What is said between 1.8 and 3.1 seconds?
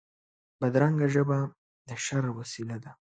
د شر وسیله ده